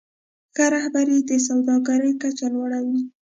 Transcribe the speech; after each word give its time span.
ښه 0.55 0.65
رهبري 0.75 1.17
د 1.29 1.31
سوداګرۍ 1.47 2.13
کچه 2.21 2.47
لوړوي. 2.53 3.01